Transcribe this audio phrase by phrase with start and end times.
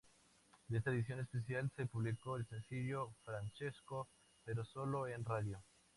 [0.67, 4.07] De esta edición especial, se publicó el sencillo, "Francesco",
[4.43, 5.61] pero solo en radio.